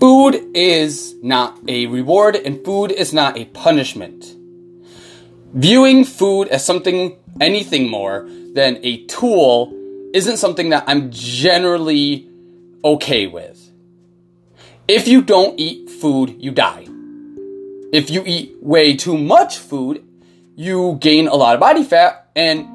Food 0.00 0.52
is 0.54 1.14
not 1.22 1.58
a 1.68 1.84
reward 1.84 2.34
and 2.34 2.64
food 2.64 2.90
is 2.90 3.12
not 3.12 3.36
a 3.36 3.44
punishment. 3.44 4.34
Viewing 5.52 6.06
food 6.06 6.48
as 6.48 6.64
something, 6.64 7.18
anything 7.38 7.90
more 7.90 8.26
than 8.54 8.78
a 8.82 9.04
tool 9.04 9.70
isn't 10.14 10.38
something 10.38 10.70
that 10.70 10.84
I'm 10.86 11.10
generally 11.10 12.26
okay 12.82 13.26
with. 13.26 13.70
If 14.88 15.06
you 15.06 15.20
don't 15.20 15.60
eat 15.60 15.90
food, 15.90 16.34
you 16.38 16.50
die. 16.50 16.86
If 17.92 18.08
you 18.08 18.22
eat 18.24 18.56
way 18.62 18.96
too 18.96 19.18
much 19.18 19.58
food, 19.58 20.02
you 20.56 20.96
gain 21.02 21.28
a 21.28 21.34
lot 21.34 21.52
of 21.52 21.60
body 21.60 21.84
fat 21.84 22.30
and 22.34 22.66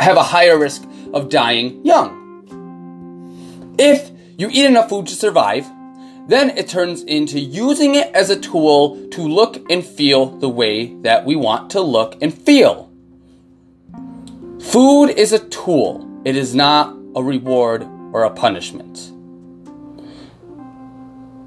have 0.00 0.16
a 0.16 0.22
higher 0.22 0.56
risk 0.56 0.84
of 1.12 1.28
dying 1.28 1.84
young. 1.84 2.22
If 3.80 4.12
you 4.38 4.48
eat 4.48 4.66
enough 4.66 4.88
food 4.88 5.08
to 5.08 5.14
survive, 5.16 5.66
then 6.26 6.50
it 6.50 6.68
turns 6.68 7.02
into 7.02 7.38
using 7.38 7.94
it 7.94 8.10
as 8.14 8.30
a 8.30 8.38
tool 8.40 9.08
to 9.10 9.22
look 9.22 9.70
and 9.70 9.84
feel 9.84 10.26
the 10.26 10.48
way 10.48 10.94
that 11.02 11.24
we 11.24 11.36
want 11.36 11.70
to 11.70 11.80
look 11.80 12.16
and 12.22 12.32
feel. 12.32 12.90
Food 14.60 15.10
is 15.10 15.32
a 15.32 15.38
tool, 15.38 16.22
it 16.24 16.36
is 16.36 16.54
not 16.54 16.96
a 17.14 17.22
reward 17.22 17.82
or 18.12 18.24
a 18.24 18.30
punishment. 18.30 19.10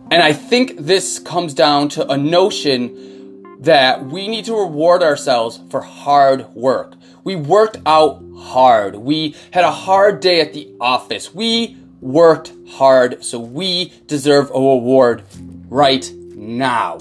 And 0.09 0.23
I 0.23 0.31
think 0.31 0.77
this 0.77 1.19
comes 1.19 1.53
down 1.53 1.89
to 1.89 2.09
a 2.09 2.17
notion 2.17 3.43
that 3.59 4.05
we 4.05 4.27
need 4.27 4.45
to 4.45 4.53
reward 4.53 5.03
ourselves 5.03 5.59
for 5.69 5.81
hard 5.81 6.45
work. 6.53 6.93
We 7.23 7.35
worked 7.35 7.77
out 7.85 8.23
hard. 8.37 8.95
We 8.95 9.35
had 9.51 9.65
a 9.65 9.71
hard 9.71 10.21
day 10.21 10.39
at 10.39 10.53
the 10.53 10.73
office. 10.79 11.33
We 11.33 11.75
worked 12.01 12.51
hard, 12.69 13.23
so 13.23 13.39
we 13.39 13.93
deserve 14.07 14.49
a 14.49 14.53
reward 14.53 15.23
right 15.69 16.11
now. 16.35 16.99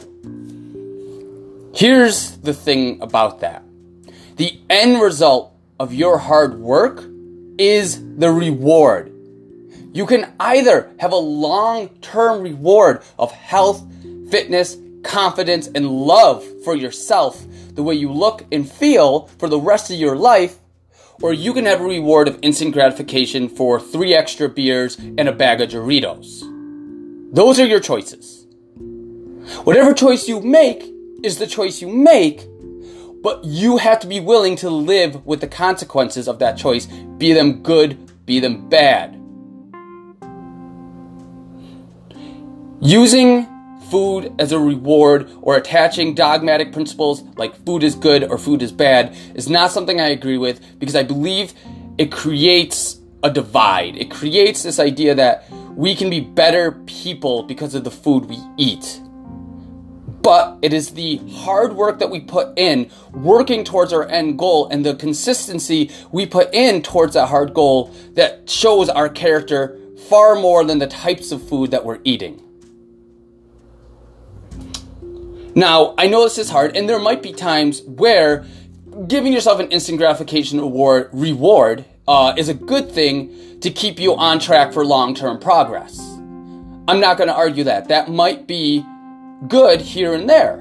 Here's 1.74 2.36
the 2.38 2.54
thing 2.54 3.00
about 3.02 3.40
that 3.40 3.62
the 4.36 4.58
end 4.70 5.00
result 5.00 5.52
of 5.78 5.92
your 5.92 6.18
hard 6.18 6.58
work 6.58 7.04
is 7.58 8.02
the 8.16 8.30
reward. 8.30 9.12
You 9.92 10.06
can 10.06 10.32
either 10.38 10.90
have 10.98 11.12
a 11.12 11.16
long 11.16 11.88
term 12.00 12.42
reward 12.42 13.02
of 13.18 13.32
health, 13.32 13.82
fitness, 14.30 14.76
confidence, 15.02 15.68
and 15.68 15.88
love 15.88 16.44
for 16.64 16.74
yourself, 16.74 17.44
the 17.74 17.82
way 17.82 17.94
you 17.94 18.12
look 18.12 18.44
and 18.52 18.70
feel 18.70 19.26
for 19.38 19.48
the 19.48 19.60
rest 19.60 19.90
of 19.90 19.96
your 19.96 20.16
life, 20.16 20.58
or 21.22 21.32
you 21.32 21.52
can 21.52 21.64
have 21.64 21.80
a 21.80 21.84
reward 21.84 22.28
of 22.28 22.38
instant 22.42 22.72
gratification 22.72 23.48
for 23.48 23.80
three 23.80 24.14
extra 24.14 24.48
beers 24.48 24.96
and 24.96 25.28
a 25.28 25.32
bag 25.32 25.60
of 25.60 25.70
Doritos. 25.70 26.42
Those 27.34 27.58
are 27.58 27.66
your 27.66 27.80
choices. 27.80 28.46
Whatever 29.64 29.94
choice 29.94 30.28
you 30.28 30.40
make 30.40 30.92
is 31.22 31.38
the 31.38 31.46
choice 31.46 31.80
you 31.80 31.88
make, 31.88 32.46
but 33.22 33.44
you 33.44 33.78
have 33.78 34.00
to 34.00 34.06
be 34.06 34.20
willing 34.20 34.56
to 34.56 34.70
live 34.70 35.24
with 35.26 35.40
the 35.40 35.48
consequences 35.48 36.28
of 36.28 36.38
that 36.38 36.56
choice, 36.56 36.86
be 36.86 37.32
them 37.32 37.62
good, 37.62 37.98
be 38.26 38.40
them 38.40 38.68
bad. 38.68 39.14
Using 42.80 43.48
food 43.90 44.34
as 44.38 44.52
a 44.52 44.58
reward 44.58 45.30
or 45.42 45.56
attaching 45.56 46.14
dogmatic 46.14 46.72
principles 46.72 47.22
like 47.36 47.54
food 47.64 47.82
is 47.82 47.94
good 47.94 48.24
or 48.24 48.38
food 48.38 48.62
is 48.62 48.72
bad 48.72 49.16
is 49.34 49.48
not 49.48 49.70
something 49.70 50.00
I 50.00 50.08
agree 50.08 50.38
with 50.38 50.78
because 50.78 50.96
I 50.96 51.02
believe 51.02 51.52
it 51.98 52.12
creates 52.12 53.00
a 53.22 53.30
divide. 53.30 53.96
It 53.96 54.10
creates 54.10 54.62
this 54.62 54.78
idea 54.78 55.14
that 55.14 55.50
we 55.74 55.94
can 55.94 56.10
be 56.10 56.20
better 56.20 56.72
people 56.86 57.42
because 57.42 57.74
of 57.74 57.84
the 57.84 57.90
food 57.90 58.26
we 58.26 58.38
eat. 58.56 59.00
But 60.22 60.58
it 60.62 60.72
is 60.72 60.90
the 60.90 61.18
hard 61.30 61.74
work 61.74 62.00
that 62.00 62.10
we 62.10 62.20
put 62.20 62.58
in, 62.58 62.90
working 63.12 63.62
towards 63.62 63.92
our 63.92 64.08
end 64.08 64.38
goal, 64.38 64.68
and 64.68 64.84
the 64.84 64.94
consistency 64.96 65.90
we 66.10 66.26
put 66.26 66.52
in 66.52 66.82
towards 66.82 67.14
that 67.14 67.26
hard 67.26 67.54
goal 67.54 67.94
that 68.14 68.50
shows 68.50 68.88
our 68.88 69.08
character 69.08 69.78
far 70.08 70.34
more 70.34 70.64
than 70.64 70.78
the 70.78 70.86
types 70.86 71.30
of 71.30 71.46
food 71.48 71.70
that 71.70 71.84
we're 71.84 72.00
eating. 72.04 72.42
Now, 75.56 75.94
I 75.96 76.06
know 76.06 76.22
this 76.22 76.36
is 76.36 76.50
hard, 76.50 76.76
and 76.76 76.86
there 76.86 76.98
might 76.98 77.22
be 77.22 77.32
times 77.32 77.80
where 77.80 78.44
giving 79.08 79.32
yourself 79.32 79.58
an 79.58 79.70
instant 79.70 79.96
gratification 79.96 80.60
reward, 80.60 81.08
reward 81.14 81.86
uh, 82.06 82.34
is 82.36 82.50
a 82.50 82.54
good 82.54 82.92
thing 82.92 83.58
to 83.60 83.70
keep 83.70 83.98
you 83.98 84.14
on 84.14 84.38
track 84.38 84.74
for 84.74 84.84
long 84.84 85.14
term 85.14 85.38
progress. 85.38 85.98
I'm 86.86 87.00
not 87.00 87.16
going 87.16 87.28
to 87.28 87.34
argue 87.34 87.64
that. 87.64 87.88
That 87.88 88.10
might 88.10 88.46
be 88.46 88.84
good 89.48 89.80
here 89.80 90.12
and 90.12 90.28
there. 90.28 90.58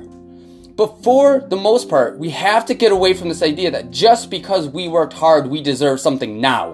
But 0.77 1.03
for 1.03 1.41
the 1.41 1.57
most 1.57 1.89
part, 1.89 2.17
we 2.17 2.29
have 2.29 2.65
to 2.67 2.73
get 2.73 2.93
away 2.93 3.13
from 3.13 3.27
this 3.27 3.43
idea 3.43 3.71
that 3.71 3.91
just 3.91 4.31
because 4.31 4.69
we 4.69 4.87
worked 4.87 5.13
hard, 5.13 5.47
we 5.47 5.61
deserve 5.61 5.99
something 5.99 6.39
now. 6.39 6.71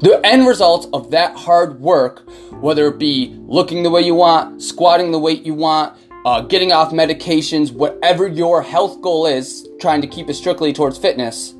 The 0.00 0.20
end 0.24 0.44
result 0.44 0.88
of 0.92 1.12
that 1.12 1.36
hard 1.36 1.78
work, 1.78 2.28
whether 2.50 2.88
it 2.88 2.98
be 2.98 3.36
looking 3.42 3.84
the 3.84 3.90
way 3.90 4.00
you 4.00 4.16
want, 4.16 4.60
squatting 4.60 5.12
the 5.12 5.20
weight 5.20 5.44
you 5.46 5.54
want, 5.54 5.96
uh, 6.24 6.42
getting 6.42 6.72
off 6.72 6.92
medications, 6.92 7.72
whatever 7.72 8.26
your 8.26 8.62
health 8.62 9.00
goal 9.00 9.26
is, 9.26 9.68
trying 9.80 10.00
to 10.02 10.06
keep 10.06 10.28
it 10.28 10.34
strictly 10.34 10.72
towards 10.72 10.98
fitness, 10.98 11.54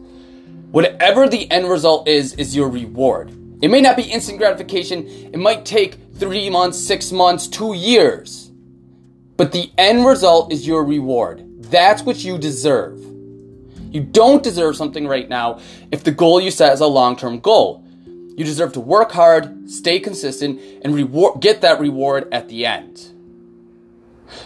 whatever 0.71 1.29
the 1.29 1.51
end 1.51 1.69
result 1.69 2.07
is, 2.07 2.35
is 2.35 2.55
your 2.55 2.69
reward. 2.69 3.31
It 3.63 3.71
may 3.71 3.81
not 3.81 3.97
be 3.97 4.03
instant 4.03 4.39
gratification, 4.39 5.07
it 5.07 5.39
might 5.39 5.65
take 5.65 5.97
three 6.15 6.51
months, 6.51 6.79
six 6.79 7.13
months, 7.13 7.47
two 7.49 7.75
years. 7.75 8.51
But 9.37 9.53
the 9.53 9.71
end 9.79 10.05
result 10.05 10.53
is 10.53 10.67
your 10.67 10.85
reward. 10.85 11.47
That's 11.71 12.03
what 12.03 12.23
you 12.23 12.37
deserve. 12.37 12.99
You 12.99 14.03
don't 14.03 14.43
deserve 14.43 14.77
something 14.77 15.07
right 15.09 15.29
now 15.29 15.61
if 15.91 16.05
the 16.05 16.11
goal 16.11 16.41
you 16.41 16.51
set 16.51 16.73
is 16.73 16.81
a 16.81 16.87
long 16.87 17.17
term 17.17 17.41
goal. 17.41 17.85
You 18.37 18.45
deserve 18.45 18.75
to 18.75 18.81
work 18.81 19.13
hard, 19.13 19.71
stay 19.71 19.99
consistent, 19.99 20.61
and 20.83 20.95
reward, 20.95 21.41
get 21.41 21.63
that 21.63 21.81
reward 21.81 22.29
at 22.33 22.49
the 22.49 22.67
end. 22.67 23.11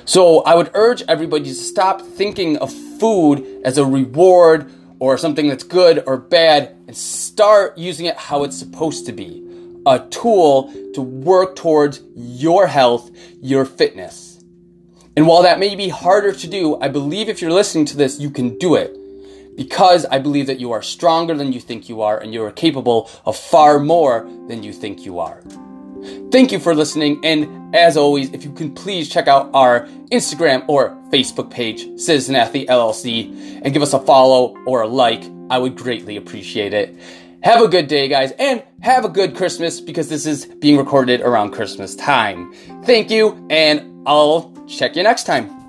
So 0.05 0.43
I 0.43 0.55
would 0.55 0.71
urge 0.75 1.03
everybody 1.09 1.45
to 1.45 1.55
stop 1.55 2.01
thinking 2.01 2.57
of 2.59 2.73
food 2.73 3.63
as 3.65 3.79
a 3.79 3.85
reward 3.85 4.71
or 4.99 5.19
something 5.19 5.49
that's 5.49 5.65
good 5.65 6.03
or 6.07 6.17
bad 6.17 6.77
and 6.87 6.97
start 6.97 7.77
using 7.77 8.07
it 8.07 8.17
how 8.17 8.45
it's 8.45 8.59
supposed 8.59 9.07
to 9.07 9.13
be 9.13 9.45
a 9.87 9.99
tool 10.11 10.73
to 10.95 11.03
work 11.03 11.57
towards 11.57 12.01
your 12.15 12.67
health, 12.67 13.11
your 13.41 13.65
fitness. 13.65 14.43
And 15.17 15.27
while 15.27 15.43
that 15.43 15.59
may 15.59 15.77
be 15.77 15.89
harder 15.89 16.33
to 16.33 16.47
do, 16.49 16.81
I 16.81 16.89
believe 16.89 17.29
if 17.29 17.41
you're 17.41 17.53
listening 17.53 17.85
to 17.87 17.97
this, 17.97 18.19
you 18.19 18.31
can 18.31 18.59
do 18.59 18.75
it. 18.75 18.97
Because 19.57 20.05
I 20.07 20.19
believe 20.19 20.49
that 20.49 20.59
you 20.59 20.73
are 20.73 20.83
stronger 20.83 21.35
than 21.35 21.53
you 21.53 21.61
think 21.61 21.89
you 21.89 22.03
are 22.03 22.19
and 22.19 22.35
you 22.35 22.43
are 22.43 22.51
capable 22.51 23.09
of 23.25 23.37
far 23.37 23.79
more 23.79 24.29
than 24.49 24.65
you 24.65 24.73
think 24.73 25.05
you 25.05 25.21
are. 25.21 25.43
Thank 26.35 26.51
you 26.51 26.59
for 26.59 26.75
listening, 26.75 27.25
and 27.25 27.77
as 27.77 27.97
always, 27.97 28.33
if 28.33 28.43
you 28.43 28.53
can 28.53 28.75
please 28.75 29.09
check 29.09 29.29
out 29.29 29.51
our 29.55 29.87
Instagram 30.11 30.65
or 30.69 30.91
Facebook 31.11 31.49
page, 31.49 31.83
Citizen 31.97 32.35
Athlete 32.35 32.69
LLC, 32.69 33.61
and 33.63 33.73
give 33.73 33.83
us 33.83 33.93
a 33.93 34.01
follow 34.01 34.57
or 34.67 34.83
a 34.83 34.89
like, 34.89 35.23
I 35.49 35.59
would 35.59 35.77
greatly 35.77 36.17
appreciate 36.17 36.75
it. 36.75 36.99
Have 37.45 37.63
a 37.63 37.69
good 37.69 37.87
day, 37.87 38.09
guys, 38.09 38.33
and 38.33 38.65
have 38.81 39.05
a 39.05 39.09
good 39.09 39.37
Christmas 39.37 39.81
because 39.81 40.09
this 40.09 40.27
is 40.27 40.47
being 40.47 40.77
recorded 40.77 41.21
around 41.21 41.53
Christmas 41.53 41.95
time. 41.95 42.53
Thank 42.83 43.13
you, 43.13 43.47
and 43.49 44.03
I'll 44.05 44.53
check 44.67 44.97
you 44.97 45.05
next 45.05 45.27
time. 45.27 45.64